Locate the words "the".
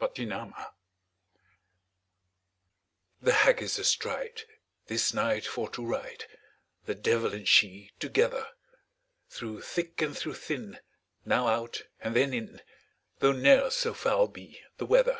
0.00-0.06, 3.20-3.32, 6.84-6.94, 14.76-14.86